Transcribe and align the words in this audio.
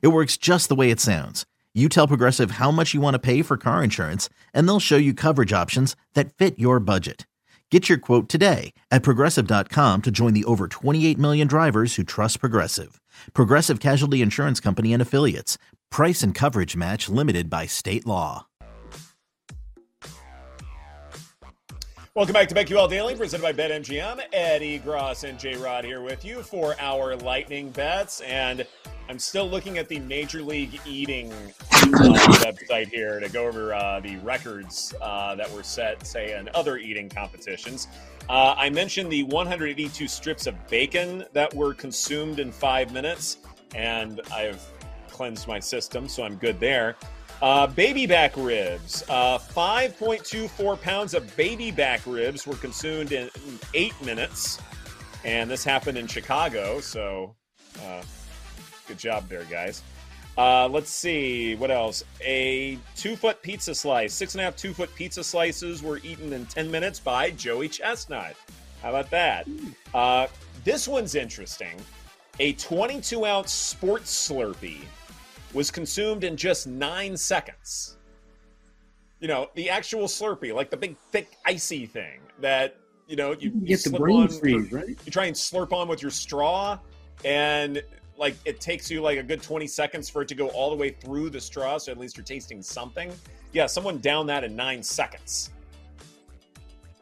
It 0.00 0.08
works 0.08 0.36
just 0.36 0.68
the 0.68 0.74
way 0.74 0.90
it 0.90 1.00
sounds. 1.00 1.44
You 1.74 1.88
tell 1.88 2.08
Progressive 2.08 2.52
how 2.52 2.70
much 2.70 2.94
you 2.94 3.00
want 3.00 3.14
to 3.14 3.18
pay 3.18 3.42
for 3.42 3.56
car 3.56 3.82
insurance, 3.82 4.28
and 4.52 4.66
they'll 4.68 4.80
show 4.80 4.96
you 4.96 5.12
coverage 5.12 5.52
options 5.52 5.96
that 6.14 6.32
fit 6.32 6.58
your 6.58 6.78
budget. 6.78 7.26
Get 7.70 7.88
your 7.88 7.98
quote 7.98 8.28
today 8.28 8.72
at 8.92 9.02
progressive.com 9.02 10.02
to 10.02 10.10
join 10.12 10.32
the 10.32 10.44
over 10.44 10.68
28 10.68 11.18
million 11.18 11.48
drivers 11.48 11.96
who 11.96 12.04
trust 12.04 12.38
Progressive. 12.38 13.00
Progressive 13.32 13.80
Casualty 13.80 14.22
Insurance 14.22 14.60
Company 14.60 14.92
and 14.92 15.02
Affiliates. 15.02 15.58
Price 15.90 16.22
and 16.22 16.36
coverage 16.36 16.76
match 16.76 17.08
limited 17.08 17.50
by 17.50 17.66
state 17.66 18.06
law. 18.06 18.46
Welcome 22.14 22.34
back 22.34 22.46
to 22.50 22.54
BetQL 22.54 22.88
Daily, 22.88 23.16
presented 23.16 23.42
by 23.42 23.52
BetMGM. 23.52 24.20
Ed 24.32 24.62
Egros 24.62 25.28
and 25.28 25.36
J 25.36 25.56
Rod 25.56 25.84
here 25.84 26.00
with 26.00 26.24
you 26.24 26.44
for 26.44 26.76
our 26.78 27.16
lightning 27.16 27.70
bets. 27.70 28.20
And 28.20 28.64
I'm 29.08 29.18
still 29.18 29.48
looking 29.48 29.76
at 29.78 29.88
the 29.88 29.98
Major 30.00 30.42
League 30.42 30.80
Eating 30.86 31.30
website 31.60 32.88
here 32.88 33.20
to 33.20 33.28
go 33.28 33.46
over 33.46 33.74
uh, 33.74 34.00
the 34.00 34.16
records 34.18 34.94
uh, 35.00 35.34
that 35.34 35.50
were 35.52 35.62
set, 35.62 36.06
say, 36.06 36.36
in 36.38 36.48
other 36.54 36.78
eating 36.78 37.08
competitions. 37.10 37.88
Uh, 38.28 38.54
I 38.56 38.70
mentioned 38.70 39.12
the 39.12 39.24
182 39.24 40.08
strips 40.08 40.46
of 40.46 40.54
bacon 40.68 41.24
that 41.34 41.52
were 41.52 41.74
consumed 41.74 42.40
in 42.40 42.50
five 42.50 42.92
minutes, 42.92 43.38
and 43.74 44.22
I've 44.32 44.62
cleansed 45.10 45.46
my 45.46 45.60
system, 45.60 46.08
so 46.08 46.22
I'm 46.22 46.36
good 46.36 46.58
there. 46.58 46.96
Uh, 47.42 47.66
baby 47.66 48.06
back 48.06 48.34
ribs. 48.38 49.04
Uh, 49.08 49.38
5.24 49.38 50.80
pounds 50.80 51.12
of 51.12 51.36
baby 51.36 51.70
back 51.70 52.00
ribs 52.06 52.46
were 52.46 52.56
consumed 52.56 53.12
in 53.12 53.28
eight 53.74 53.94
minutes. 54.02 54.58
And 55.24 55.50
this 55.50 55.62
happened 55.64 55.98
in 55.98 56.06
Chicago. 56.06 56.80
So, 56.80 57.34
uh, 57.82 58.02
good 58.86 58.98
job 58.98 59.28
there, 59.28 59.44
guys. 59.44 59.82
Uh, 60.36 60.68
let's 60.68 60.90
see. 60.90 61.54
What 61.54 61.70
else? 61.70 62.02
A 62.20 62.78
two 62.96 63.16
foot 63.16 63.40
pizza 63.42 63.74
slice. 63.74 64.12
Six 64.12 64.34
and 64.34 64.40
a 64.40 64.44
half 64.44 64.56
two 64.56 64.74
foot 64.74 64.94
pizza 64.94 65.22
slices 65.22 65.82
were 65.82 65.98
eaten 65.98 66.32
in 66.32 66.46
10 66.46 66.70
minutes 66.70 66.98
by 66.98 67.30
Joey 67.30 67.68
Chestnut. 67.68 68.34
How 68.82 68.90
about 68.90 69.10
that? 69.10 69.48
Uh, 69.94 70.26
this 70.64 70.88
one's 70.88 71.14
interesting. 71.14 71.80
A 72.40 72.52
22 72.54 73.24
ounce 73.24 73.52
sports 73.52 74.28
slurpee 74.28 74.84
was 75.54 75.70
consumed 75.70 76.24
in 76.24 76.36
just 76.36 76.66
nine 76.66 77.16
seconds. 77.16 77.96
You 79.20 79.28
know, 79.28 79.48
the 79.54 79.70
actual 79.70 80.06
Slurpee, 80.06 80.52
like 80.54 80.68
the 80.68 80.76
big, 80.76 80.96
thick, 81.12 81.38
icy 81.46 81.86
thing 81.86 82.20
that, 82.40 82.76
you 83.06 83.16
know, 83.16 83.32
you, 83.32 83.52
you 83.54 83.68
get 83.68 83.84
the 83.84 83.90
brain 83.90 84.28
freeze, 84.28 84.70
right? 84.70 84.88
You 84.88 85.12
try 85.12 85.26
and 85.26 85.36
slurp 85.36 85.72
on 85.72 85.88
with 85.88 86.02
your 86.02 86.10
straw, 86.10 86.78
and 87.24 87.82
like 88.16 88.36
it 88.44 88.60
takes 88.60 88.90
you 88.90 89.00
like 89.00 89.18
a 89.18 89.22
good 89.22 89.42
20 89.42 89.66
seconds 89.66 90.08
for 90.08 90.22
it 90.22 90.28
to 90.28 90.34
go 90.34 90.48
all 90.48 90.70
the 90.70 90.76
way 90.76 90.90
through 90.90 91.30
the 91.30 91.40
straw, 91.40 91.78
so 91.78 91.92
at 91.92 91.98
least 91.98 92.16
you're 92.16 92.24
tasting 92.24 92.62
something. 92.62 93.12
Yeah, 93.52 93.66
someone 93.66 93.98
down 93.98 94.26
that 94.28 94.44
in 94.44 94.56
nine 94.56 94.82
seconds. 94.82 95.50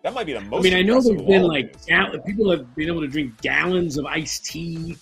That 0.03 0.15
might 0.15 0.27
be 0.27 0.33
the 0.33 0.41
most. 0.41 0.61
I 0.61 0.63
mean, 0.71 0.75
I 0.75 0.83
know 0.83 1.01
there's 1.01 1.22
been 1.22 1.45
like 1.45 1.87
gal- 1.87 2.19
people 2.21 2.51
have 2.51 2.75
been 2.75 2.89
able 2.89 3.03
to 3.03 3.09
drink 3.09 3.41
gallons 3.41 3.99
of 3.99 4.06
iced 4.06 4.45
tea 4.47 4.97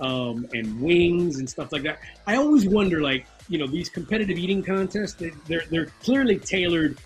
um, 0.00 0.46
and 0.52 0.80
wings 0.80 1.38
and 1.38 1.48
stuff 1.48 1.72
like 1.72 1.82
that. 1.82 2.00
I 2.26 2.36
always 2.36 2.66
wonder, 2.66 3.00
like, 3.00 3.26
you 3.48 3.58
know, 3.58 3.66
these 3.66 3.88
competitive 3.88 4.36
eating 4.36 4.62
contests, 4.62 5.14
they, 5.14 5.30
they're 5.46 5.64
they're 5.70 5.86
clearly 6.02 6.38
tailored 6.38 6.98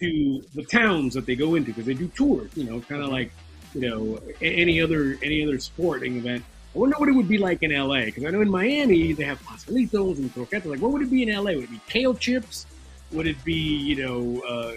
to 0.00 0.42
the 0.54 0.64
towns 0.64 1.14
that 1.14 1.26
they 1.26 1.36
go 1.36 1.56
into 1.56 1.72
because 1.72 1.84
they 1.84 1.94
do 1.94 2.08
tours. 2.08 2.50
You 2.54 2.64
know, 2.64 2.80
kind 2.80 3.02
of 3.02 3.10
like 3.10 3.30
you 3.74 3.82
know 3.82 4.20
any 4.40 4.80
other 4.80 5.18
any 5.22 5.44
other 5.44 5.58
sporting 5.58 6.16
event. 6.16 6.42
I 6.74 6.78
wonder 6.78 6.96
what 6.98 7.08
it 7.08 7.12
would 7.12 7.28
be 7.28 7.38
like 7.38 7.62
in 7.62 7.72
LA 7.72 8.06
because 8.06 8.24
I 8.24 8.30
know 8.30 8.40
in 8.40 8.50
Miami 8.50 9.12
they 9.12 9.24
have 9.24 9.40
pastelitos 9.42 10.18
and 10.18 10.34
croquetas. 10.34 10.66
Like, 10.66 10.80
what 10.80 10.90
would 10.92 11.02
it 11.02 11.10
be 11.10 11.22
in 11.22 11.28
LA? 11.28 11.52
Would 11.52 11.64
it 11.64 11.70
be 11.70 11.80
kale 11.88 12.14
chips? 12.14 12.66
Would 13.12 13.28
it 13.28 13.42
be 13.44 13.54
you 13.54 14.04
know 14.04 14.42
uh, 14.42 14.72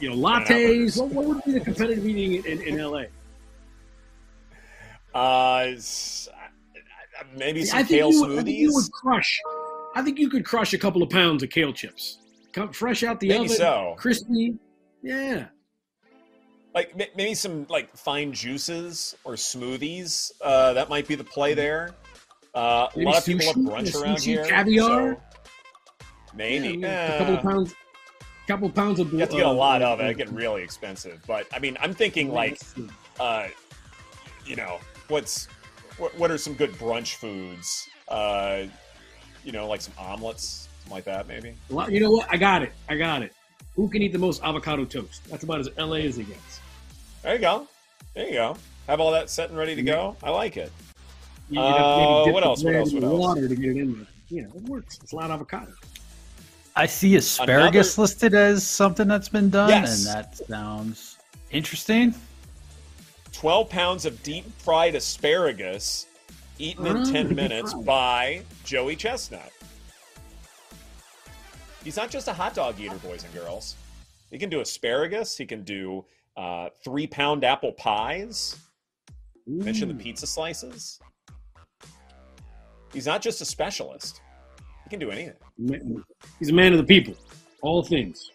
you 0.00 0.10
know 0.10 0.16
lattes? 0.16 1.00
What, 1.00 1.10
what, 1.10 1.24
would 1.26 1.44
be 1.44 1.52
the 1.52 1.60
competitive 1.60 2.04
eating 2.04 2.44
in, 2.44 2.62
in, 2.62 2.78
LA? 2.78 3.04
Uh, 5.14 5.76
maybe 7.36 7.64
some 7.64 7.86
kale 7.86 8.10
you, 8.10 8.24
smoothies. 8.24 8.38
I 8.38 8.42
think 8.42 8.58
you 8.58 8.74
would 8.74 8.90
crush. 8.90 9.40
I 9.94 10.02
think 10.02 10.18
you 10.18 10.28
could 10.28 10.44
crush 10.44 10.74
a 10.74 10.78
couple 10.78 11.00
of 11.04 11.10
pounds 11.10 11.44
of 11.44 11.50
kale 11.50 11.72
chips. 11.72 12.18
Come 12.52 12.72
fresh 12.72 13.04
out 13.04 13.20
the 13.20 13.28
maybe 13.28 13.44
oven, 13.44 13.56
so. 13.56 13.94
crispy. 13.98 14.58
Yeah. 15.00 15.46
Like 16.74 16.96
maybe 16.96 17.34
some 17.34 17.66
like 17.68 17.96
fine 17.96 18.32
juices 18.32 19.14
or 19.24 19.34
smoothies. 19.34 20.32
Uh, 20.40 20.72
that 20.72 20.88
might 20.88 21.06
be 21.06 21.14
the 21.14 21.24
play 21.24 21.52
Mm-hmm. 21.52 21.56
there. 21.60 21.90
Uh, 22.54 22.88
a 22.94 23.00
lot 23.00 23.16
of 23.18 23.24
people 23.24 23.46
have 23.46 23.56
brunch 23.56 24.00
around 24.00 24.20
here. 24.20 24.44
caviar. 24.44 25.14
so 25.14 25.20
maybe 26.34 26.78
Yeah, 26.78 27.14
a 27.14 27.18
couple 27.18 27.34
of 27.34 27.42
pounds. 27.42 27.74
Couple 28.46 28.68
of 28.68 28.74
pounds 28.74 29.00
of. 29.00 29.12
You 29.12 29.20
have 29.20 29.30
to 29.30 29.36
get 29.36 29.46
a 29.46 29.50
lot 29.50 29.82
uh, 29.82 29.88
of 29.90 30.00
it. 30.00 30.10
It 30.10 30.16
get 30.18 30.30
really 30.30 30.62
expensive. 30.62 31.20
But 31.26 31.46
I 31.52 31.58
mean, 31.58 31.76
I'm 31.80 31.94
thinking 31.94 32.30
like, 32.30 32.60
uh, 33.18 33.48
you 34.44 34.54
know, 34.56 34.80
what's 35.08 35.46
what, 35.96 36.16
what 36.18 36.30
are 36.30 36.38
some 36.38 36.54
good 36.54 36.72
brunch 36.72 37.14
foods? 37.14 37.88
Uh, 38.08 38.64
you 39.44 39.52
know, 39.52 39.66
like 39.66 39.80
some 39.80 39.94
omelets, 39.98 40.68
something 40.80 40.92
like 40.94 41.04
that, 41.04 41.26
maybe. 41.26 41.54
You 41.88 42.00
know 42.00 42.10
what? 42.10 42.26
I 42.30 42.36
got 42.36 42.62
it. 42.62 42.72
I 42.88 42.96
got 42.96 43.22
it. 43.22 43.32
Who 43.76 43.88
can 43.88 44.02
eat 44.02 44.12
the 44.12 44.18
most 44.18 44.42
avocado 44.44 44.84
toast? 44.84 45.22
That's 45.28 45.42
about 45.44 45.60
as 45.60 45.68
LA 45.78 45.96
as 45.96 46.18
it 46.18 46.28
gets. 46.28 46.60
There 47.24 47.34
you 47.34 47.40
go. 47.40 47.66
There 48.14 48.26
you 48.26 48.32
go. 48.34 48.56
Have 48.86 49.00
all 49.00 49.10
that 49.12 49.30
set 49.30 49.48
and 49.48 49.58
ready 49.58 49.74
to 49.74 49.82
go. 49.82 50.16
I 50.22 50.28
like 50.30 50.56
it. 50.56 50.70
You 51.50 51.58
have 51.60 51.74
to 51.74 51.80
maybe 51.80 52.30
Uh, 52.30 52.32
what 52.32 52.44
else? 52.44 52.62
What 52.62 52.74
else? 52.76 52.92
What 52.92 53.02
else? 53.02 53.18
Water 53.18 53.48
to 53.48 53.56
get 53.56 53.70
it 53.70 53.76
in 53.78 53.96
there. 53.96 54.06
You 54.28 54.42
know, 54.42 54.52
it 54.54 54.62
works. 54.64 54.98
It's 55.02 55.12
a 55.12 55.16
lot 55.16 55.24
of 55.26 55.30
avocado. 55.32 55.72
I 56.76 56.86
see 56.86 57.16
asparagus 57.16 57.96
Another- 57.96 58.02
listed 58.02 58.34
as 58.34 58.66
something 58.66 59.08
that's 59.08 59.28
been 59.30 59.48
done, 59.48 59.70
Yes. 59.70 60.04
and 60.06 60.14
that 60.14 60.36
sounds 60.36 61.16
interesting. 61.50 62.14
12 63.32 63.68
pounds 63.70 64.04
of 64.04 64.22
deep 64.22 64.44
fried 64.60 64.94
asparagus 64.94 66.06
eaten 66.58 66.86
in 66.86 66.96
Ah, 66.98 67.04
10 67.10 67.34
minutes 67.34 67.72
fried. 67.72 67.84
by 67.86 68.42
Joey 68.64 68.96
Chestnut. 68.96 69.50
He's 71.82 71.96
not 71.96 72.10
just 72.10 72.28
a 72.28 72.32
hot 72.34 72.54
dog 72.54 72.78
eater, 72.80 72.96
boys 72.96 73.24
and 73.24 73.32
girls. 73.34 73.76
He 74.30 74.38
can 74.38 74.50
do 74.50 74.60
asparagus. 74.60 75.36
He 75.36 75.46
can 75.46 75.62
do 75.64 76.04
uh, 76.36 76.68
three 76.84 77.06
pound 77.06 77.44
apple 77.44 77.72
pies. 77.72 78.56
Mention 79.46 79.88
the 79.88 79.94
pizza 79.94 80.26
slices. 80.26 80.98
He's 82.92 83.06
not 83.06 83.20
just 83.20 83.40
a 83.40 83.44
specialist. 83.44 84.20
He 84.84 84.90
can 84.90 84.98
do 84.98 85.10
anything. 85.10 86.02
He's 86.38 86.50
a 86.50 86.52
man 86.52 86.72
of 86.72 86.78
the 86.78 86.84
people. 86.84 87.14
All 87.60 87.82
things. 87.82 88.30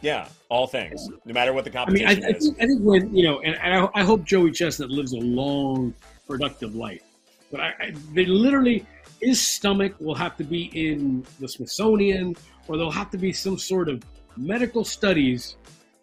Yeah, 0.00 0.28
all 0.48 0.68
things, 0.68 1.08
no 1.24 1.34
matter 1.34 1.52
what 1.52 1.64
the 1.64 1.76
I 1.76 1.90
mean, 1.90 2.04
competition 2.04 2.24
I, 2.24 2.28
I 2.28 2.32
think 2.38 2.56
I 2.62 2.66
think 2.66 2.82
when 2.82 3.14
you 3.14 3.24
know, 3.24 3.40
and, 3.40 3.56
and 3.56 3.74
I, 3.74 3.88
I 4.00 4.04
hope 4.04 4.24
Joey 4.24 4.52
Chestnut 4.52 4.90
lives 4.90 5.12
a 5.12 5.18
long, 5.18 5.92
productive 6.28 6.76
life. 6.76 7.02
But 7.50 7.60
I, 7.60 7.74
I, 7.80 7.94
they 8.12 8.24
literally, 8.24 8.86
his 9.20 9.44
stomach 9.44 9.94
will 9.98 10.14
have 10.14 10.36
to 10.36 10.44
be 10.44 10.66
in 10.66 11.26
the 11.40 11.48
Smithsonian, 11.48 12.36
or 12.68 12.76
there'll 12.76 12.92
have 12.92 13.10
to 13.10 13.18
be 13.18 13.32
some 13.32 13.58
sort 13.58 13.88
of 13.88 14.04
medical 14.36 14.84
studies 14.84 15.56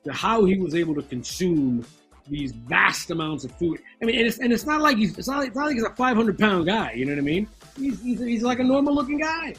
to 0.06 0.13
how 0.13 0.46
he 0.46 0.57
was 0.57 0.74
able 0.75 0.96
to 0.96 1.02
consume 1.04 1.86
these 2.28 2.54
vast 2.54 3.12
amounts 3.12 3.44
of 3.44 3.52
food. 3.52 3.80
I 4.02 4.06
mean, 4.06 4.18
and 4.18 4.28
it's, 4.28 4.40
and 4.40 4.54
it's 4.54 4.66
not 4.66 4.81
like 4.81 4.98
he's 4.98 5.18
it's 5.18 5.28
not, 5.28 5.46
it's 5.46 5.56
not 5.56 5.66
like 5.66 5.75
he's 5.75 5.84
a 5.84 5.92
500 5.92 6.40
pound 6.40 6.66
guy. 6.66 6.94
You 6.94 7.06
know 7.06 7.12
what 7.12 7.19
I 7.19 7.22
mean? 7.22 7.48
He's, 7.78 8.02
he's, 8.02 8.19
he's 8.19 8.44
like 8.44 8.60
a 8.60 8.63
normal 8.63 8.96
looking 8.96 9.19
guy. 9.19 9.56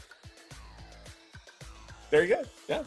Very 2.11 2.29
good. 2.29 2.49
Yeah. 2.69 2.83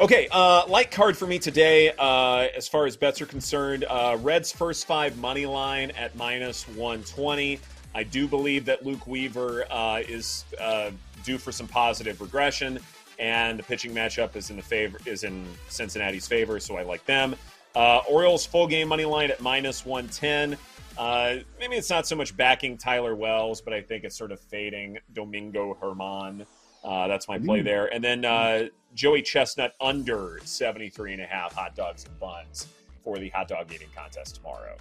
Okay, 0.00 0.28
uh, 0.30 0.64
light 0.68 0.92
card 0.92 1.16
for 1.16 1.26
me 1.26 1.40
today, 1.40 1.90
uh, 1.98 2.46
as 2.56 2.68
far 2.68 2.86
as 2.86 2.96
bets 2.96 3.20
are 3.20 3.26
concerned. 3.26 3.84
Uh, 3.88 4.16
Reds 4.20 4.52
first 4.52 4.86
five 4.86 5.18
money 5.18 5.44
line 5.44 5.90
at 5.92 6.14
minus 6.14 6.68
120. 6.68 7.58
I 7.96 8.04
do 8.04 8.28
believe 8.28 8.64
that 8.66 8.86
Luke 8.86 9.08
Weaver 9.08 9.64
uh, 9.68 10.02
is 10.08 10.44
uh, 10.60 10.92
due 11.24 11.36
for 11.36 11.50
some 11.50 11.66
positive 11.66 12.20
regression, 12.20 12.78
and 13.18 13.58
the 13.58 13.62
pitching 13.62 13.92
matchup 13.92 14.36
is 14.36 14.50
in 14.50 14.56
the 14.56 14.62
favor 14.62 14.98
is 15.06 15.24
in 15.24 15.44
Cincinnati's 15.68 16.26
favor, 16.26 16.60
so 16.60 16.76
I 16.76 16.82
like 16.82 17.04
them. 17.06 17.34
Uh, 17.74 18.00
Orioles 18.08 18.46
full 18.46 18.66
game 18.66 18.88
money 18.88 19.04
line 19.04 19.30
at 19.30 19.40
minus 19.40 19.84
110. 19.84 20.56
Uh, 20.96 21.36
maybe 21.60 21.76
it's 21.76 21.90
not 21.90 22.06
so 22.06 22.16
much 22.16 22.36
backing 22.36 22.76
Tyler 22.76 23.14
Wells, 23.14 23.60
but 23.60 23.72
I 23.72 23.80
think 23.80 24.04
it's 24.04 24.16
sort 24.16 24.32
of 24.32 24.40
fading 24.40 24.98
Domingo 25.12 25.76
Germán. 25.80 26.44
Uh, 26.82 27.06
that's 27.06 27.28
my 27.28 27.38
play 27.38 27.60
there. 27.60 27.86
And 27.92 28.02
then 28.02 28.24
uh, 28.24 28.68
Joey 28.94 29.22
Chestnut 29.22 29.74
under 29.80 30.40
73 30.44 31.14
and 31.14 31.22
a 31.22 31.26
half 31.26 31.52
hot 31.52 31.76
dogs 31.76 32.04
and 32.04 32.18
buns 32.18 32.66
for 33.04 33.18
the 33.18 33.28
hot 33.30 33.48
dog 33.48 33.72
eating 33.72 33.88
contest 33.94 34.36
tomorrow. 34.36 34.76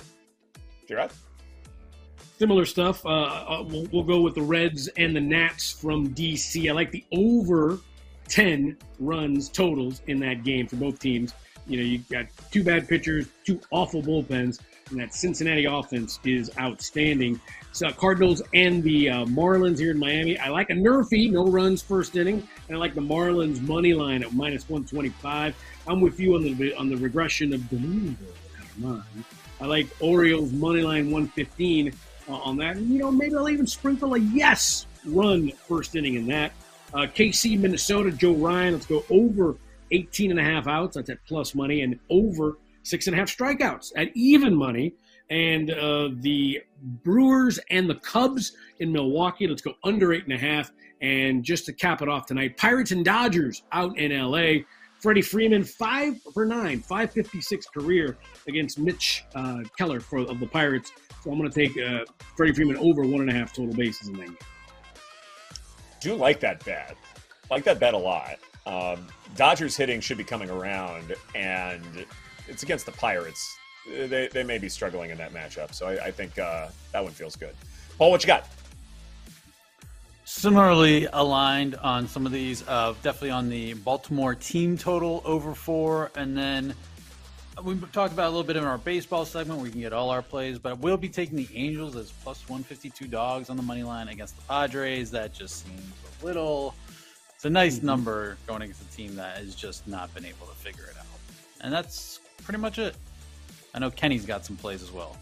J 0.88 0.96
Rod? 0.96 1.12
Similar 2.40 2.66
stuff. 2.66 3.06
Uh, 3.06 3.10
uh, 3.10 3.64
we'll, 3.68 3.88
we'll 3.92 4.04
go 4.04 4.22
with 4.22 4.36
the 4.36 4.42
Reds 4.42 4.88
and 4.90 5.16
the 5.16 5.22
Nats 5.22 5.72
from 5.72 6.14
DC. 6.14 6.70
I 6.70 6.74
like 6.74 6.92
the 6.92 7.04
over 7.12 7.80
10 8.28 8.78
runs 9.00 9.50
totals 9.50 10.02
in 10.08 10.20
that 10.20 10.44
game 10.44 10.68
for 10.68 10.76
both 10.76 11.00
teams. 11.00 11.34
You 11.68 11.78
know, 11.78 11.84
you 11.84 12.00
got 12.10 12.28
two 12.52 12.64
bad 12.64 12.88
pitchers, 12.88 13.28
two 13.46 13.60
awful 13.72 14.02
bullpens, 14.02 14.60
and 14.90 15.00
that 15.00 15.14
Cincinnati 15.14 15.66
offense 15.66 16.20
is 16.24 16.50
outstanding. 16.58 17.40
So 17.74 17.90
Cardinals 17.92 18.42
and 18.54 18.82
the 18.82 19.10
uh, 19.10 19.26
Marlins 19.26 19.78
here 19.78 19.92
in 19.92 20.00
Miami. 20.00 20.38
I 20.40 20.50
like 20.50 20.70
a 20.70 20.74
NRFI, 20.74 21.32
no 21.32 21.46
runs 21.46 21.82
first 21.82 22.16
inning, 22.16 22.48
and 22.68 22.78
I 22.78 22.80
like 22.80 22.96
the 22.96 23.02
Marlins 23.02 23.62
money 23.62 23.94
line 23.94 24.24
at 24.24 24.34
minus 24.34 24.70
125. 24.70 25.56
I'm 25.88 26.02
with 26.02 26.20
you 26.20 26.36
on 26.36 26.44
the 26.44 26.74
on 26.76 26.90
the 26.90 26.98
regression 26.98 27.54
of 27.54 27.70
Domingo. 27.70 28.16
Mind. 28.78 29.04
I 29.60 29.66
like 29.66 29.88
Orioles 30.00 30.52
money 30.52 30.82
line 30.82 31.12
115 31.12 31.92
uh, 32.30 32.34
on 32.34 32.58
that. 32.58 32.78
And, 32.78 32.90
you 32.90 33.00
know, 33.00 33.12
maybe 33.12 33.36
I'll 33.36 33.50
even 33.50 33.66
sprinkle 33.66 34.14
a 34.14 34.20
yes 34.20 34.86
run 35.06 35.52
first 35.52 35.96
inning 35.96 36.16
in 36.16 36.28
that. 36.28 36.52
Uh, 36.94 37.00
KC, 37.00 37.60
Minnesota, 37.60 38.12
Joe 38.12 38.34
Ryan. 38.34 38.74
Let's 38.74 38.86
go 38.86 39.04
over 39.10 39.56
18 39.92 40.32
and 40.32 40.40
a 40.40 40.44
half 40.44 40.68
outs. 40.68 40.96
That's 40.96 41.10
at 41.10 41.20
plus 41.28 41.56
money. 41.56 41.82
And 41.82 42.00
over 42.10 42.58
six 42.84 43.08
and 43.08 43.16
a 43.16 43.20
half 43.20 43.36
strikeouts 43.36 43.92
at 43.96 44.10
even 44.16 44.56
money. 44.56 44.94
And 45.30 45.72
uh, 45.72 46.10
the 46.22 46.62
Brewers 47.04 47.60
and 47.70 47.90
the 47.90 47.96
Cubs 47.96 48.54
in 48.80 48.92
Milwaukee. 48.92 49.48
Let's 49.48 49.62
go 49.62 49.74
under 49.84 50.14
eight 50.14 50.24
and 50.24 50.34
a 50.34 50.38
half. 50.38 50.72
And 51.02 51.44
just 51.44 51.66
to 51.66 51.74
cap 51.74 52.02
it 52.02 52.10
off 52.10 52.26
tonight, 52.26 52.58
Pirates 52.58 52.92
and 52.92 53.04
Dodgers 53.04 53.64
out 53.72 53.98
in 53.98 54.18
LA. 54.18 54.64
Freddie 55.00 55.22
Freeman, 55.22 55.64
five 55.64 56.20
for 56.34 56.44
nine, 56.44 56.80
556 56.80 57.68
career 57.68 58.18
against 58.48 58.80
Mitch 58.80 59.26
uh, 59.36 59.60
Keller 59.78 60.00
for, 60.00 60.20
of 60.20 60.40
the 60.40 60.48
Pirates. 60.48 60.92
So 61.24 61.32
I'm 61.32 61.38
going 61.38 61.52
to 61.52 61.68
take 61.68 61.78
uh, 61.78 62.04
Freddie 62.36 62.54
Freeman 62.54 62.78
over 62.78 63.04
one 63.04 63.22
and 63.22 63.30
a 63.30 63.34
half 63.34 63.54
total 63.54 63.76
bases 63.76 64.08
in 64.08 64.16
that 64.16 64.26
game. 64.26 64.38
Do 66.00 66.16
like 66.16 66.40
that 66.42 66.64
bet. 66.66 66.96
Like 67.50 67.64
that 67.64 67.80
bet 67.80 67.94
a 67.94 67.98
lot. 67.98 68.38
Um, 68.66 69.08
Dodgers 69.36 69.78
hitting 69.78 70.02
should 70.02 70.18
be 70.18 70.24
coming 70.24 70.50
around, 70.50 71.16
and 71.34 72.06
it's 72.48 72.64
against 72.64 72.86
the 72.86 72.92
Pirates. 72.92 73.58
They, 73.90 74.28
they 74.28 74.44
may 74.44 74.58
be 74.58 74.68
struggling 74.68 75.12
in 75.12 75.18
that 75.18 75.34
matchup, 75.34 75.74
so 75.74 75.88
I, 75.88 76.08
I 76.08 76.12
think 76.12 76.38
uh, 76.38 76.68
that 76.92 77.04
one 77.04 77.14
feels 77.14 77.36
good. 77.36 77.56
Paul, 77.98 78.12
what 78.12 78.22
you 78.24 78.28
got? 78.28 78.48
Similarly 80.26 81.08
aligned 81.14 81.76
on 81.76 82.08
some 82.08 82.26
of 82.26 82.34
these, 82.34 82.68
uh, 82.68 82.94
definitely 83.02 83.32
on 83.32 83.50
the 83.50 83.76
Baltimore 83.76 84.36
team 84.36 84.78
total 84.78 85.22
over 85.24 85.56
four, 85.56 86.12
and 86.16 86.38
then 86.38 86.76
we 87.64 87.76
talked 87.92 88.14
about 88.14 88.28
a 88.28 88.30
little 88.30 88.44
bit 88.44 88.56
in 88.56 88.64
our 88.64 88.78
baseball 88.78 89.26
segment 89.26 89.60
where 89.60 89.66
we 89.66 89.72
can 89.72 89.82
get 89.82 89.94
all 89.94 90.10
our 90.10 90.22
plays, 90.22 90.60
but 90.60 90.80
we'll 90.80 90.98
be 90.98 91.10
taking 91.10 91.38
the 91.38 91.48
Angels 91.56 91.96
as 91.96 92.12
plus 92.12 92.48
152 92.48 93.08
dogs 93.08 93.50
on 93.50 93.58
the 93.58 93.64
money 93.64 93.84
line 93.84 94.10
against 94.10 94.36
the 94.36 94.44
Padres. 94.44 95.12
That 95.12 95.34
just 95.34 95.66
seems 95.66 95.82
a 96.22 96.26
little. 96.26 96.76
It's 97.36 97.46
a 97.46 97.50
nice 97.50 97.78
mm-hmm. 97.78 97.88
number 97.88 98.38
going 98.48 98.64
against 98.64 98.82
a 98.82 98.96
team 98.96 99.16
that 99.16 99.38
has 99.38 99.56
just 99.56 99.88
not 99.88 100.14
been 100.14 100.26
able 100.26 100.48
to 100.48 100.54
figure 100.54 100.86
it 100.86 100.98
out, 100.98 101.06
and 101.62 101.74
that's 101.74 102.20
pretty 102.44 102.60
much 102.60 102.80
it. 102.80 102.96
I 103.74 103.80
know 103.80 103.92
Kenny's 103.92 104.26
got 104.26 104.46
some 104.46 104.56
plays 104.56 104.82
as 104.82 104.92
well. 104.92 105.16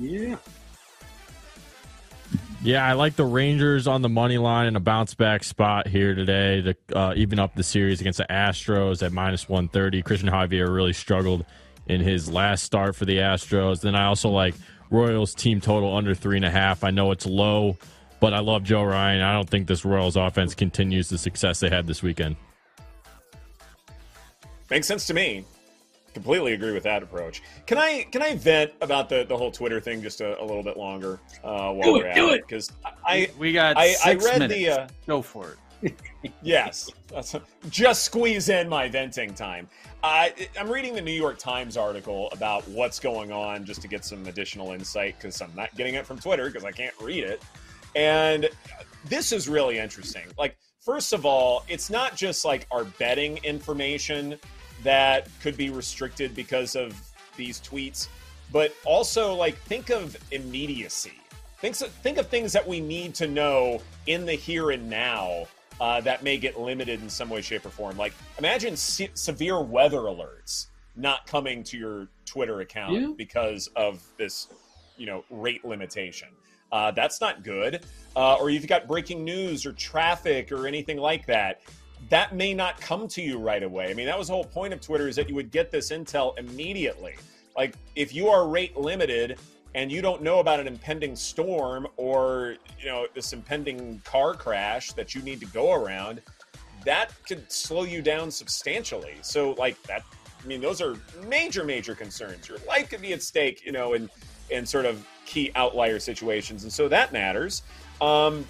Yeah. 0.00 0.36
Yeah, 2.64 2.82
I 2.82 2.94
like 2.94 3.14
the 3.14 3.26
Rangers 3.26 3.86
on 3.86 4.00
the 4.00 4.08
money 4.08 4.38
line 4.38 4.66
in 4.66 4.74
a 4.74 4.80
bounce 4.80 5.12
back 5.12 5.44
spot 5.44 5.86
here 5.86 6.14
today 6.14 6.62
to 6.62 6.98
uh, 6.98 7.12
even 7.14 7.38
up 7.38 7.54
the 7.54 7.62
series 7.62 8.00
against 8.00 8.16
the 8.16 8.26
Astros 8.30 9.02
at 9.02 9.12
minus 9.12 9.46
130. 9.46 10.00
Christian 10.00 10.30
Javier 10.30 10.74
really 10.74 10.94
struggled 10.94 11.44
in 11.88 12.00
his 12.00 12.32
last 12.32 12.64
start 12.64 12.96
for 12.96 13.04
the 13.04 13.18
Astros. 13.18 13.82
Then 13.82 13.94
I 13.94 14.06
also 14.06 14.30
like 14.30 14.54
Royals 14.90 15.34
team 15.34 15.60
total 15.60 15.94
under 15.94 16.14
three 16.14 16.36
and 16.36 16.44
a 16.46 16.50
half. 16.50 16.84
I 16.84 16.90
know 16.90 17.10
it's 17.10 17.26
low, 17.26 17.76
but 18.18 18.32
I 18.32 18.38
love 18.38 18.64
Joe 18.64 18.82
Ryan. 18.82 19.20
I 19.20 19.34
don't 19.34 19.50
think 19.50 19.66
this 19.66 19.84
Royals 19.84 20.16
offense 20.16 20.54
continues 20.54 21.10
the 21.10 21.18
success 21.18 21.60
they 21.60 21.68
had 21.68 21.86
this 21.86 22.02
weekend. 22.02 22.36
Makes 24.70 24.86
sense 24.86 25.06
to 25.08 25.12
me. 25.12 25.44
Completely 26.14 26.52
agree 26.52 26.72
with 26.72 26.84
that 26.84 27.02
approach. 27.02 27.42
Can 27.66 27.76
I 27.76 28.04
can 28.10 28.22
I 28.22 28.36
vent 28.36 28.72
about 28.80 29.08
the, 29.08 29.24
the 29.28 29.36
whole 29.36 29.50
Twitter 29.50 29.80
thing 29.80 30.00
just 30.00 30.20
a, 30.20 30.40
a 30.40 30.44
little 30.44 30.62
bit 30.62 30.76
longer 30.76 31.18
uh, 31.42 31.72
while 31.72 31.82
Do 31.82 31.92
we're 31.94 32.06
it, 32.06 32.10
at 32.10 32.14
do 32.14 32.30
it? 32.30 32.42
Because 32.46 32.70
I 33.04 33.30
we 33.38 33.52
got 33.52 33.76
I- 33.76 33.82
I 33.82 33.92
six 33.94 34.24
read 34.24 34.38
minutes. 34.38 34.54
the, 34.54 34.68
uh, 34.70 34.88
Go 35.06 35.20
for 35.22 35.56
it. 35.82 35.94
Yes, 36.42 36.88
That's- 37.08 37.36
just 37.68 38.04
squeeze 38.04 38.48
in 38.48 38.68
my 38.68 38.88
venting 38.88 39.34
time. 39.34 39.68
I 40.02 40.32
I'm 40.58 40.70
reading 40.70 40.94
the 40.94 41.02
New 41.02 41.12
York 41.12 41.38
Times 41.38 41.76
article 41.76 42.28
about 42.32 42.66
what's 42.68 42.98
going 43.00 43.32
on 43.32 43.64
just 43.64 43.82
to 43.82 43.88
get 43.88 44.04
some 44.04 44.24
additional 44.26 44.72
insight 44.72 45.16
because 45.18 45.40
I'm 45.42 45.52
not 45.56 45.74
getting 45.76 45.94
it 45.94 46.06
from 46.06 46.18
Twitter 46.20 46.46
because 46.46 46.64
I 46.64 46.70
can't 46.70 46.94
read 47.00 47.24
it. 47.24 47.42
And 47.96 48.48
this 49.04 49.32
is 49.32 49.48
really 49.48 49.78
interesting. 49.78 50.22
Like, 50.38 50.56
first 50.80 51.12
of 51.12 51.26
all, 51.26 51.64
it's 51.68 51.90
not 51.90 52.16
just 52.16 52.44
like 52.44 52.66
our 52.70 52.84
betting 52.84 53.38
information 53.44 54.38
that 54.84 55.28
could 55.42 55.56
be 55.56 55.70
restricted 55.70 56.34
because 56.34 56.76
of 56.76 56.94
these 57.36 57.60
tweets, 57.60 58.08
but 58.52 58.72
also 58.84 59.34
like 59.34 59.56
think 59.62 59.90
of 59.90 60.16
immediacy. 60.30 61.14
Think, 61.58 61.74
think 61.76 62.18
of 62.18 62.28
things 62.28 62.52
that 62.52 62.66
we 62.66 62.78
need 62.80 63.14
to 63.16 63.26
know 63.26 63.80
in 64.06 64.26
the 64.26 64.34
here 64.34 64.70
and 64.70 64.88
now 64.88 65.46
uh, 65.80 66.00
that 66.02 66.22
may 66.22 66.36
get 66.36 66.60
limited 66.60 67.02
in 67.02 67.08
some 67.10 67.28
way, 67.30 67.40
shape, 67.40 67.66
or 67.66 67.70
form. 67.70 67.96
Like, 67.96 68.12
imagine 68.38 68.76
se- 68.76 69.10
severe 69.14 69.60
weather 69.60 70.00
alerts 70.00 70.66
not 70.94 71.26
coming 71.26 71.64
to 71.64 71.76
your 71.76 72.08
Twitter 72.26 72.60
account 72.60 72.92
Yeah. 72.94 73.12
because 73.16 73.68
of 73.74 74.00
this, 74.16 74.48
you 74.96 75.06
know, 75.06 75.24
rate 75.30 75.64
limitation. 75.64 76.28
Uh, 76.70 76.90
that's 76.90 77.20
not 77.20 77.42
good. 77.42 77.84
Uh, 78.14 78.34
or 78.34 78.50
you've 78.50 78.66
got 78.68 78.86
breaking 78.86 79.24
news 79.24 79.64
or 79.66 79.72
traffic 79.72 80.52
or 80.52 80.66
anything 80.66 80.98
like 80.98 81.26
that. 81.26 81.62
That 82.08 82.34
may 82.34 82.54
not 82.54 82.80
come 82.80 83.08
to 83.08 83.22
you 83.22 83.38
right 83.38 83.62
away. 83.62 83.90
I 83.90 83.94
mean, 83.94 84.06
that 84.06 84.18
was 84.18 84.28
the 84.28 84.34
whole 84.34 84.44
point 84.44 84.72
of 84.72 84.80
Twitter 84.80 85.08
is 85.08 85.16
that 85.16 85.28
you 85.28 85.34
would 85.34 85.50
get 85.50 85.70
this 85.70 85.90
intel 85.90 86.38
immediately. 86.38 87.14
Like, 87.56 87.76
if 87.94 88.14
you 88.14 88.28
are 88.28 88.48
rate 88.48 88.76
limited 88.76 89.38
and 89.74 89.90
you 89.90 90.00
don't 90.00 90.22
know 90.22 90.38
about 90.38 90.60
an 90.60 90.66
impending 90.66 91.16
storm 91.16 91.86
or 91.96 92.56
you 92.78 92.86
know 92.86 93.06
this 93.14 93.32
impending 93.32 94.00
car 94.04 94.34
crash 94.34 94.92
that 94.92 95.14
you 95.14 95.22
need 95.22 95.40
to 95.40 95.46
go 95.46 95.72
around 95.72 96.22
that 96.84 97.12
could 97.26 97.50
slow 97.50 97.82
you 97.82 98.00
down 98.02 98.30
substantially 98.30 99.14
so 99.22 99.52
like 99.52 99.80
that 99.84 100.02
i 100.42 100.46
mean 100.46 100.60
those 100.60 100.80
are 100.80 100.96
major 101.26 101.64
major 101.64 101.94
concerns 101.94 102.48
your 102.48 102.58
life 102.66 102.88
could 102.88 103.02
be 103.02 103.12
at 103.12 103.22
stake 103.22 103.64
you 103.64 103.72
know 103.72 103.94
in 103.94 104.08
in 104.50 104.64
sort 104.64 104.84
of 104.84 105.06
key 105.26 105.50
outlier 105.54 105.98
situations 105.98 106.62
and 106.64 106.72
so 106.72 106.88
that 106.88 107.12
matters 107.12 107.62
um 108.00 108.44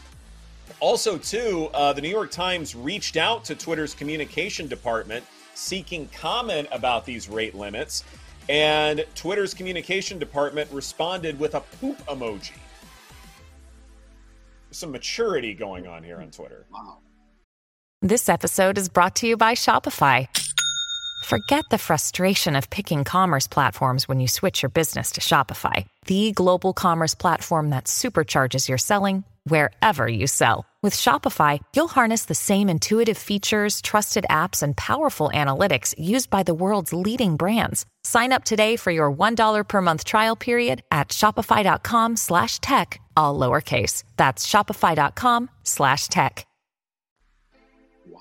also 0.81 1.19
too 1.19 1.69
uh, 1.75 1.93
the 1.93 2.01
new 2.01 2.09
york 2.09 2.31
times 2.31 2.75
reached 2.75 3.17
out 3.17 3.45
to 3.45 3.55
twitter's 3.55 3.95
communication 3.95 4.67
department 4.67 5.25
seeking 5.55 6.09
comment 6.09 6.69
about 6.73 7.05
these 7.05 7.29
rate 7.29 7.55
limits 7.55 8.05
and 8.49 9.05
Twitter's 9.15 9.55
communication 9.55 10.19
department 10.19 10.71
responded 10.71 11.39
with 11.39 11.55
a 11.55 11.61
poop 11.61 11.99
emoji. 12.07 12.53
There's 14.69 14.79
some 14.79 14.93
maturity 14.93 15.55
going 15.55 15.87
on 15.87 16.03
here 16.03 16.19
on 16.19 16.31
Twitter. 16.31 16.67
This 18.03 18.29
episode 18.29 18.77
is 18.77 18.89
brought 18.89 19.17
to 19.17 19.27
you 19.27 19.37
by 19.37 19.55
Shopify. 19.55 20.29
Forget 21.25 21.65
the 21.71 21.79
frustration 21.79 22.55
of 22.55 22.69
picking 22.69 23.03
commerce 23.03 23.47
platforms 23.47 24.07
when 24.07 24.21
you 24.21 24.29
switch 24.29 24.63
your 24.63 24.69
business 24.69 25.13
to 25.13 25.23
Shopify, 25.23 25.87
the 26.05 26.33
global 26.33 26.75
commerce 26.75 27.15
platform 27.15 27.71
that 27.71 27.85
supercharges 27.85 28.69
your 28.69 28.77
selling 28.77 29.25
wherever 29.45 30.07
you 30.07 30.27
sell. 30.27 30.67
With 30.85 30.93
Shopify, 30.95 31.61
you'll 31.75 31.89
harness 31.89 32.27
the 32.27 32.35
same 32.35 32.69
intuitive 32.69 33.17
features, 33.17 33.81
trusted 33.81 34.27
apps, 34.29 34.63
and 34.63 34.77
powerful 34.77 35.31
analytics 35.33 35.95
used 35.99 36.29
by 36.29 36.43
the 36.43 36.53
world's 36.53 36.93
leading 36.93 37.37
brands. 37.37 37.87
Sign 38.03 38.33
up 38.33 38.45
today 38.45 38.77
for 38.77 38.91
your 38.91 39.11
$1 39.11 39.65
per 39.67 39.81
month 39.81 40.05
trial 40.05 40.37
period 40.37 40.83
at 40.91 41.09
shopify.com 41.09 42.17
slash 42.17 42.61
tech, 42.61 43.01
all 43.17 43.39
lowercase. 43.39 44.05
That's 44.19 44.47
shopify.com 44.47 45.49
slash 45.63 46.09
tech. 46.09 46.47
Wow. 48.07 48.21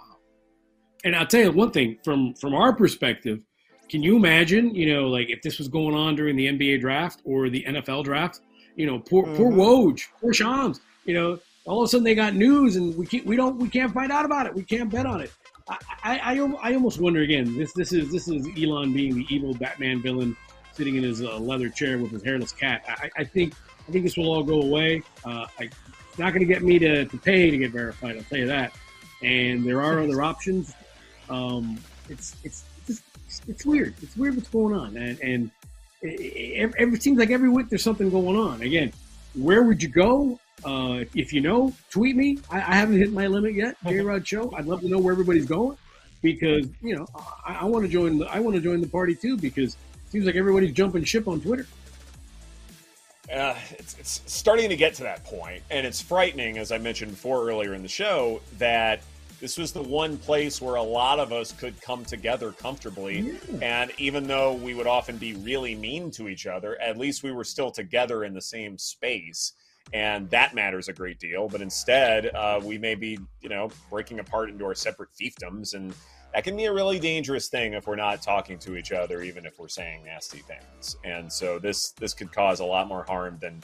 And 1.03 1.17
I'll 1.17 1.27
tell 1.27 1.41
you 1.41 1.51
one 1.51 1.71
thing 1.71 1.97
from 2.05 2.33
from 2.35 2.53
our 2.53 2.73
perspective. 2.73 3.41
Can 3.89 4.01
you 4.01 4.15
imagine, 4.15 4.73
you 4.73 4.93
know, 4.93 5.09
like 5.09 5.29
if 5.29 5.41
this 5.41 5.59
was 5.59 5.67
going 5.67 5.95
on 5.95 6.15
during 6.15 6.37
the 6.37 6.47
NBA 6.47 6.79
draft 6.79 7.21
or 7.25 7.49
the 7.49 7.65
NFL 7.67 8.05
draft? 8.05 8.39
You 8.77 8.85
know, 8.85 8.99
poor 8.99 9.25
poor 9.35 9.51
mm-hmm. 9.51 9.59
Woj, 9.59 10.01
poor 10.21 10.33
Shams. 10.33 10.79
You 11.05 11.13
know, 11.13 11.39
all 11.65 11.81
of 11.81 11.85
a 11.85 11.87
sudden 11.87 12.03
they 12.03 12.15
got 12.15 12.35
news 12.35 12.75
and 12.75 12.95
we 12.97 13.05
can't 13.05 13.25
we 13.25 13.35
don't 13.35 13.57
we 13.57 13.69
can't 13.69 13.93
find 13.93 14.11
out 14.11 14.25
about 14.25 14.45
it. 14.45 14.53
We 14.53 14.63
can't 14.63 14.89
bet 14.89 15.05
on 15.05 15.21
it. 15.21 15.31
I, 15.69 15.77
I, 16.03 16.19
I, 16.19 16.53
I 16.61 16.73
almost 16.73 16.99
wonder 16.99 17.21
again. 17.21 17.57
This 17.57 17.73
this 17.73 17.93
is 17.93 18.11
this 18.11 18.27
is 18.27 18.47
Elon 18.61 18.93
being 18.93 19.15
the 19.15 19.25
evil 19.29 19.53
Batman 19.53 20.01
villain, 20.01 20.35
sitting 20.73 20.95
in 20.95 21.03
his 21.03 21.21
uh, 21.21 21.37
leather 21.39 21.69
chair 21.69 21.97
with 21.97 22.11
his 22.11 22.23
hairless 22.23 22.51
cat. 22.51 22.83
I, 22.87 23.09
I 23.17 23.23
think 23.23 23.53
I 23.87 23.91
think 23.91 24.03
this 24.03 24.17
will 24.17 24.31
all 24.31 24.43
go 24.43 24.61
away. 24.61 25.03
Uh, 25.25 25.45
I 25.59 25.69
it's 26.13 26.19
not 26.19 26.29
going 26.31 26.41
to 26.41 26.53
get 26.53 26.61
me 26.61 26.77
to, 26.77 27.05
to 27.05 27.17
pay 27.17 27.49
to 27.49 27.57
get 27.57 27.71
verified. 27.71 28.15
I'll 28.15 28.23
tell 28.25 28.37
you 28.37 28.45
that. 28.45 28.71
And 29.23 29.65
there 29.65 29.81
are 29.81 29.99
other 29.99 30.21
options. 30.31 30.75
Um, 31.27 31.79
it's 32.07 32.35
it's 32.43 32.65
just 32.85 33.03
it's 33.47 33.65
weird. 33.65 33.95
It's 34.01 34.15
weird 34.15 34.35
what's 34.35 34.49
going 34.49 34.75
on, 34.75 34.95
and 34.95 35.19
and 35.21 35.51
it, 36.03 36.71
it, 36.77 36.93
it 36.93 37.01
seems 37.01 37.17
like 37.17 37.31
every 37.31 37.49
week 37.49 37.69
there's 37.69 37.81
something 37.81 38.11
going 38.11 38.37
on. 38.37 38.61
Again, 38.61 38.93
where 39.33 39.63
would 39.63 39.81
you 39.81 39.89
go? 39.89 40.39
Uh, 40.65 41.03
if 41.13 41.33
you 41.33 41.41
know, 41.41 41.73
tweet 41.89 42.15
me. 42.15 42.39
I, 42.49 42.57
I 42.57 42.75
haven't 42.75 42.97
hit 42.97 43.11
my 43.11 43.27
limit 43.27 43.53
yet. 43.53 43.75
J 43.87 43.99
Rod 43.99 44.27
Show. 44.27 44.53
I'd 44.55 44.65
love 44.65 44.81
to 44.81 44.89
know 44.89 44.99
where 44.99 45.11
everybody's 45.11 45.45
going 45.45 45.77
because 46.21 46.67
you 46.81 46.95
know 46.95 47.07
I, 47.45 47.55
I 47.61 47.65
want 47.65 47.85
to 47.85 47.91
join. 47.91 48.19
The, 48.19 48.25
I 48.25 48.39
want 48.39 48.55
to 48.55 48.61
join 48.61 48.81
the 48.81 48.87
party 48.87 49.15
too 49.15 49.37
because 49.37 49.73
it 49.73 50.11
seems 50.11 50.25
like 50.25 50.35
everybody's 50.35 50.73
jumping 50.73 51.03
ship 51.03 51.27
on 51.27 51.41
Twitter. 51.41 51.67
Uh, 53.33 53.55
it's, 53.71 53.97
it's 53.99 54.21
starting 54.25 54.69
to 54.69 54.75
get 54.75 54.93
to 54.95 55.03
that 55.03 55.23
point, 55.23 55.63
and 55.71 55.87
it's 55.87 56.01
frightening, 56.01 56.57
as 56.57 56.71
I 56.71 56.77
mentioned 56.77 57.11
before 57.11 57.47
earlier 57.47 57.73
in 57.73 57.81
the 57.81 57.87
show, 57.87 58.41
that 58.57 59.01
this 59.43 59.57
was 59.57 59.73
the 59.73 59.81
one 59.81 60.17
place 60.17 60.61
where 60.61 60.75
a 60.75 60.83
lot 60.83 61.19
of 61.19 61.33
us 61.33 61.51
could 61.51 61.79
come 61.81 62.05
together 62.05 62.53
comfortably. 62.53 63.19
Yeah. 63.19 63.33
And 63.61 63.91
even 63.97 64.25
though 64.25 64.53
we 64.53 64.73
would 64.73 64.87
often 64.87 65.17
be 65.17 65.33
really 65.33 65.75
mean 65.75 66.11
to 66.11 66.29
each 66.29 66.47
other, 66.47 66.79
at 66.81 66.97
least 66.97 67.23
we 67.23 67.33
were 67.33 67.43
still 67.43 67.69
together 67.69 68.23
in 68.23 68.33
the 68.33 68.41
same 68.41 68.77
space. 68.77 69.51
And 69.91 70.29
that 70.29 70.55
matters 70.55 70.87
a 70.87 70.93
great 70.93 71.19
deal. 71.19 71.47
But 71.47 71.61
instead, 71.61 72.33
uh, 72.33 72.59
we 72.63 72.77
may 72.77 72.95
be, 72.95 73.19
you 73.41 73.49
know, 73.49 73.69
breaking 73.89 74.19
apart 74.19 74.49
into 74.49 74.65
our 74.65 74.75
separate 74.75 75.09
fiefdoms 75.19 75.73
and 75.73 75.93
that 76.33 76.43
can 76.43 76.57
be 76.57 76.65
a 76.65 76.73
really 76.73 76.99
dangerous 76.99 77.47
thing 77.47 77.73
if 77.73 77.85
we're 77.85 77.95
not 77.95 78.21
talking 78.21 78.57
to 78.59 78.75
each 78.75 78.91
other, 78.91 79.21
even 79.21 79.45
if 79.45 79.59
we're 79.59 79.67
saying 79.67 80.05
nasty 80.05 80.39
things. 80.39 80.97
And 81.03 81.31
so 81.31 81.59
this 81.59 81.91
this 81.91 82.13
could 82.13 82.31
cause 82.31 82.59
a 82.59 82.65
lot 82.65 82.87
more 82.87 83.03
harm 83.03 83.37
than 83.39 83.61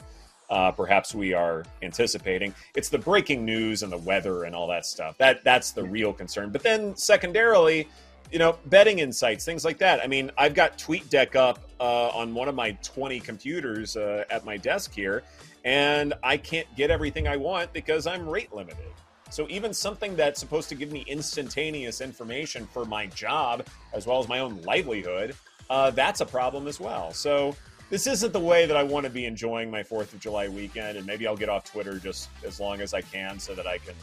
uh, 0.48 0.70
perhaps 0.70 1.14
we 1.14 1.32
are 1.32 1.64
anticipating. 1.82 2.54
It's 2.74 2.88
the 2.88 2.98
breaking 2.98 3.44
news 3.44 3.82
and 3.82 3.90
the 3.92 3.98
weather 3.98 4.44
and 4.44 4.54
all 4.54 4.68
that 4.68 4.86
stuff. 4.86 5.18
That 5.18 5.42
that's 5.42 5.72
the 5.72 5.84
real 5.84 6.12
concern. 6.12 6.50
But 6.50 6.62
then 6.62 6.96
secondarily, 6.96 7.88
you 8.30 8.38
know, 8.38 8.56
betting 8.66 9.00
insights, 9.00 9.44
things 9.44 9.64
like 9.64 9.78
that. 9.78 10.00
I 10.00 10.06
mean, 10.06 10.30
I've 10.38 10.54
got 10.54 10.78
TweetDeck 10.78 11.34
up 11.34 11.58
uh, 11.80 12.08
on 12.08 12.34
one 12.34 12.48
of 12.48 12.54
my 12.54 12.72
20 12.82 13.20
computers 13.20 13.96
uh, 13.96 14.24
at 14.30 14.44
my 14.44 14.56
desk 14.56 14.92
here, 14.94 15.22
and 15.64 16.14
I 16.22 16.36
can't 16.36 16.66
get 16.76 16.90
everything 16.90 17.26
I 17.26 17.36
want 17.36 17.72
because 17.72 18.06
I'm 18.06 18.28
rate 18.28 18.52
limited. 18.52 18.86
So 19.30 19.46
even 19.48 19.72
something 19.72 20.16
that's 20.16 20.40
supposed 20.40 20.68
to 20.70 20.74
give 20.74 20.90
me 20.90 21.04
instantaneous 21.06 22.00
information 22.00 22.66
for 22.66 22.84
my 22.84 23.06
job 23.06 23.64
as 23.92 24.06
well 24.06 24.18
as 24.18 24.28
my 24.28 24.40
own 24.40 24.60
livelihood, 24.62 25.36
uh, 25.68 25.90
that's 25.90 26.20
a 26.20 26.26
problem 26.26 26.66
as 26.66 26.80
well. 26.80 27.12
So 27.12 27.54
this 27.90 28.06
isn't 28.06 28.32
the 28.32 28.40
way 28.40 28.66
that 28.66 28.76
I 28.76 28.82
want 28.82 29.04
to 29.04 29.10
be 29.10 29.26
enjoying 29.26 29.70
my 29.70 29.82
Fourth 29.82 30.12
of 30.12 30.20
July 30.20 30.48
weekend, 30.48 30.98
and 30.98 31.06
maybe 31.06 31.26
I'll 31.26 31.36
get 31.36 31.48
off 31.48 31.64
Twitter 31.64 31.98
just 31.98 32.28
as 32.44 32.58
long 32.58 32.80
as 32.80 32.92
I 32.92 33.02
can 33.02 33.38
so 33.38 33.54
that 33.54 33.66
I 33.66 33.78
can 33.78 33.94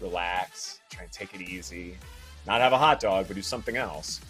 relax, 0.00 0.80
try 0.90 1.04
and 1.04 1.12
take 1.12 1.34
it 1.34 1.40
easy, 1.40 1.96
not 2.46 2.60
have 2.60 2.72
a 2.72 2.78
hot 2.78 3.00
dog, 3.00 3.26
but 3.26 3.36
do 3.36 3.42
something 3.42 3.76
else. 3.76 4.20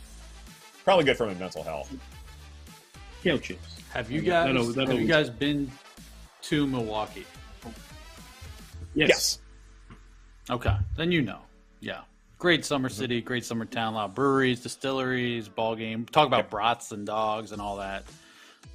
Probably 0.84 1.04
good 1.04 1.16
for 1.16 1.26
my 1.26 1.34
mental 1.34 1.62
health. 1.62 1.92
Kale 3.22 3.38
chips. 3.38 3.76
Have 3.92 4.10
you 4.10 4.20
guys? 4.20 4.46
That'll, 4.46 4.64
that'll 4.66 4.90
have 4.90 5.00
you 5.00 5.08
guys 5.08 5.30
been 5.30 5.70
to 6.42 6.66
Milwaukee? 6.66 7.24
Yes. 8.94 9.08
yes. 9.08 9.38
Okay, 10.50 10.76
then 10.96 11.10
you 11.10 11.22
know. 11.22 11.40
Yeah. 11.80 12.00
Great 12.38 12.64
summer 12.64 12.88
mm-hmm. 12.88 12.98
city, 12.98 13.20
great 13.22 13.44
summer 13.44 13.64
town, 13.64 13.94
a 13.94 13.96
lot 13.96 14.04
of 14.10 14.14
breweries, 14.14 14.60
distilleries, 14.60 15.48
ball 15.48 15.74
game. 15.74 16.04
Talk 16.06 16.26
about 16.26 16.50
brats 16.50 16.92
and 16.92 17.06
dogs 17.06 17.52
and 17.52 17.62
all 17.62 17.76
that. 17.78 18.04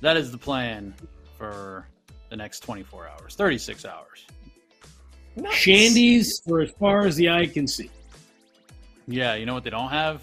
That 0.02 0.18
is 0.18 0.32
the 0.32 0.38
plan 0.38 0.96
for 1.38 1.86
the 2.30 2.36
next 2.36 2.62
24 2.62 3.08
hours, 3.08 3.36
36 3.36 3.86
hours. 3.86 4.26
Nice. 5.36 5.54
Shandies 5.54 6.44
for 6.46 6.62
as 6.62 6.72
far 6.72 7.06
as 7.06 7.16
the 7.16 7.30
eye 7.30 7.46
can 7.46 7.68
see. 7.68 7.92
Yeah, 9.10 9.34
you 9.34 9.46
know 9.46 9.56
what 9.56 9.64
they 9.64 9.72
don't 9.72 9.90
have? 9.90 10.22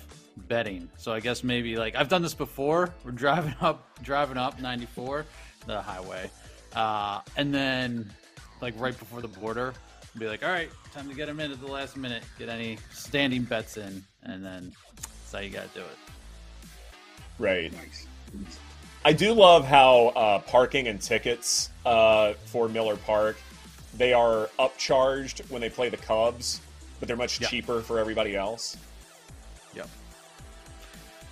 Betting. 0.49 0.89
So 0.97 1.13
I 1.13 1.21
guess 1.21 1.43
maybe 1.43 1.77
like 1.77 1.97
I've 1.97 2.09
done 2.09 2.23
this 2.23 2.35
before. 2.35 2.95
We're 3.05 3.11
driving 3.11 3.55
up, 3.61 4.03
driving 4.03 4.37
up 4.37 4.61
94, 4.61 5.27
the 5.67 5.83
highway, 5.83 6.31
uh, 6.75 7.21
and 7.37 7.53
then 7.53 8.11
like 8.61 8.75
right 8.79 8.97
before 8.97 9.21
the 9.21 9.29
border, 9.29 9.75
be 10.17 10.29
like, 10.29 10.45
all 10.45 10.51
right, 10.51 10.71
time 10.95 11.09
to 11.09 11.15
get 11.15 11.27
them 11.27 11.41
in 11.41 11.51
at 11.51 11.61
the 11.61 11.67
last 11.67 11.97
minute, 11.97 12.23
get 12.39 12.49
any 12.49 12.79
standing 12.93 13.43
bets 13.43 13.77
in, 13.77 14.03
and 14.23 14.45
then 14.45 14.73
that's 15.03 15.33
how 15.33 15.41
you 15.41 15.51
got 15.51 15.69
to 15.75 15.81
do 15.81 15.85
it. 15.85 15.99
Right. 17.39 17.73
Nice. 17.73 18.07
I 19.05 19.13
do 19.13 19.33
love 19.33 19.65
how 19.67 20.09
uh, 20.09 20.39
parking 20.41 20.89
and 20.89 21.01
tickets 21.01 21.71
uh, 21.85 22.35
for 22.47 22.69
Miller 22.69 22.97
Park 22.97 23.37
they 23.97 24.13
are 24.13 24.51
upcharged 24.59 25.51
when 25.51 25.61
they 25.61 25.71
play 25.71 25.89
the 25.89 25.97
Cubs, 25.97 26.61
but 26.99 27.09
they're 27.09 27.17
much 27.17 27.41
yep. 27.41 27.51
cheaper 27.51 27.81
for 27.81 27.99
everybody 27.99 28.37
else. 28.37 28.77
Yep. 29.75 29.89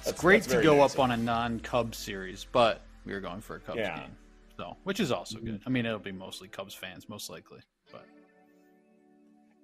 It's 0.06 0.20
great 0.20 0.42
to 0.44 0.62
go 0.62 0.76
nice 0.76 0.94
up 0.94 1.00
on 1.00 1.12
a 1.12 1.16
non-Cubs 1.16 1.96
series, 1.96 2.46
but 2.52 2.82
we 3.06 3.12
are 3.12 3.20
going 3.20 3.40
for 3.40 3.56
a 3.56 3.60
Cubs 3.60 3.78
yeah. 3.78 4.00
game, 4.00 4.16
so 4.58 4.76
which 4.84 5.00
is 5.00 5.10
also 5.10 5.38
good. 5.38 5.54
Mm-hmm. 5.54 5.68
I 5.68 5.70
mean, 5.70 5.86
it'll 5.86 5.98
be 5.98 6.12
mostly 6.12 6.48
Cubs 6.48 6.74
fans, 6.74 7.08
most 7.08 7.30
likely, 7.30 7.60
but 7.90 8.04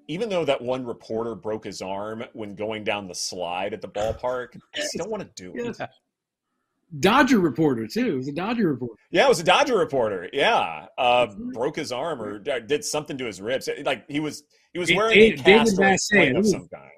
even 0.09 0.29
though 0.29 0.45
that 0.45 0.61
one 0.61 0.85
reporter 0.85 1.35
broke 1.35 1.65
his 1.65 1.83
arm 1.83 2.25
when 2.33 2.55
going 2.55 2.85
down 2.85 3.07
the 3.07 3.15
slide 3.15 3.75
at 3.75 3.81
the 3.81 3.89
ballpark, 3.89 4.59
I 4.75 4.81
still 4.81 5.09
want 5.09 5.23
to 5.23 5.43
do 5.43 5.53
it. 5.55 5.79
Dodger 6.99 7.39
reporter 7.39 7.87
too. 7.87 8.15
It 8.15 8.17
was 8.17 8.29
a 8.29 8.33
Dodger 8.33 8.69
reporter. 8.69 8.95
Yeah, 9.11 9.27
it 9.27 9.29
was 9.29 9.41
a 9.41 9.45
Dodger 9.45 9.79
reporter. 9.79 10.29
Yeah, 10.33 10.87
uh, 10.99 11.29
broke 11.53 11.77
his 11.77 11.93
arm 11.93 12.21
or 12.21 12.39
did 12.39 12.85
something 12.85 13.17
to 13.19 13.27
his 13.27 13.41
ribs. 13.41 13.69
Like 13.85 14.05
he 14.09 14.19
was 14.19 14.43
he 14.73 14.79
was 14.79 14.93
wearing 14.93 15.15
David, 15.15 15.41
a 15.41 15.77
cast 15.77 16.11
David 16.11 16.37
of 16.37 16.47
some 16.47 16.69
kind. 16.69 16.91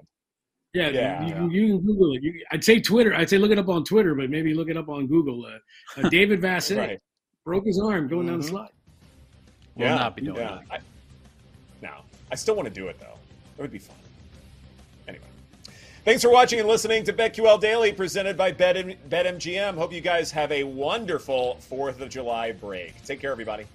Yeah, 0.73 0.89
yeah. 0.89 1.27
You, 1.27 1.35
you, 1.35 1.49
you, 1.51 1.77
can 1.77 1.85
Google 1.85 2.15
it. 2.15 2.23
You, 2.23 2.43
I'd 2.51 2.63
say 2.63 2.79
Twitter. 2.79 3.13
I'd 3.13 3.29
say 3.29 3.37
look 3.37 3.51
it 3.51 3.59
up 3.59 3.69
on 3.69 3.83
Twitter, 3.83 4.15
but 4.15 4.31
maybe 4.31 4.55
look 4.55 4.69
it 4.69 4.77
up 4.77 4.89
on 4.89 5.05
Google. 5.05 5.45
Uh, 5.45 5.99
uh, 5.99 6.09
David 6.09 6.41
Vassegh 6.41 6.77
right. 6.77 6.99
broke 7.45 7.65
his 7.65 7.79
arm 7.79 8.07
going 8.07 8.25
mm-hmm. 8.25 8.29
down 8.29 8.39
the 8.39 8.45
mm-hmm. 8.45 8.55
slide. 8.55 8.69
Will 9.75 9.85
yeah, 9.85 9.95
not 9.95 10.15
be 10.15 10.23
doing 10.23 10.37
yeah. 10.37 10.47
that. 10.47 10.63
I, 10.71 10.79
no, 11.83 12.01
I 12.31 12.35
still 12.35 12.55
want 12.55 12.67
to 12.67 12.73
do 12.73 12.87
it 12.87 12.99
though. 12.99 13.17
It 13.57 13.61
would 13.61 13.71
be 13.71 13.79
fun. 13.79 13.95
Thanks 16.05 16.21
for 16.21 16.29
watching 16.29 16.59
and 16.59 16.67
listening 16.67 17.05
to 17.05 17.13
BetQL 17.13 17.61
Daily 17.61 17.93
presented 17.93 18.35
by 18.35 18.51
Bet 18.51 18.75
BetMGM. 19.09 19.75
Hope 19.75 19.93
you 19.93 20.01
guys 20.01 20.31
have 20.31 20.51
a 20.51 20.65
wonderful 20.65 21.57
4th 21.71 22.01
of 22.01 22.09
July 22.09 22.51
break. 22.51 23.01
Take 23.05 23.21
care, 23.21 23.31
everybody. 23.31 23.67